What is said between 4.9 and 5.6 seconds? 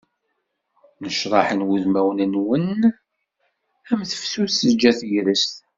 tegrest.